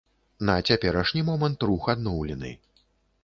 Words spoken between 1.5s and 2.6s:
рух адноўлены.